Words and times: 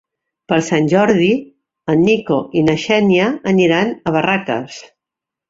Per 0.51 0.57
Sant 0.69 0.87
Jordi 0.93 1.27
en 1.95 2.01
Nico 2.07 2.39
i 2.61 2.65
na 2.71 2.75
Xènia 2.85 3.29
aniran 3.53 3.93
a 4.13 4.17
Barraques. 4.19 4.83